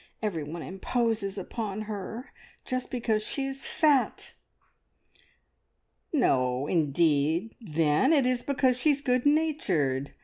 Everyone 0.23 0.63
imposes 0.63 1.37
upon 1.37 1.81
her, 1.83 2.31
just 2.65 2.89
because 2.89 3.21
she 3.21 3.45
is 3.45 3.67
fat!" 3.67 4.33
"No, 6.11 6.65
indeed, 6.65 7.55
then, 7.61 8.11
it 8.11 8.25
is 8.25 8.41
because 8.41 8.77
she's 8.79 8.99
good 9.01 9.27
natured. 9.27 10.15